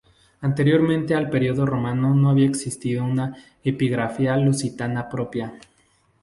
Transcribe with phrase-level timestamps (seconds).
[0.41, 5.53] Anteriormente al período romano no había existido una epigrafía lusitana propia.